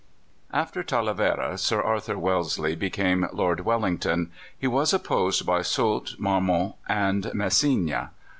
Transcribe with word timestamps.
After 0.51 0.81
Talavera 0.81 1.59
Sir 1.59 1.79
Arthur 1.79 2.17
Wellesley 2.17 2.75
became 2.75 3.27
Lord 3.31 3.59
Wellington; 3.59 4.31
he 4.57 4.65
was 4.65 4.93
opposed 4.93 5.45
by 5.45 5.61
Soult, 5.61 6.15
Marmont, 6.17 6.73
and 6.89 7.25
Masséna. 7.35 8.09